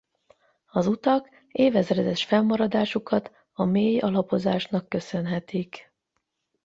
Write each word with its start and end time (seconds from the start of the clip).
Az 0.67 0.87
utak 0.87 1.29
évezredes 1.51 2.25
fennmaradásukat 2.25 3.31
a 3.53 3.63
mély 3.63 3.97
alapozásnak 3.99 4.89
köszönhetik. 4.89 5.91